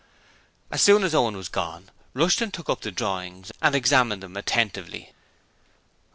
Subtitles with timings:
[0.71, 5.13] As soon as Owen was gone, Rushton took up the designs and examined them attentively.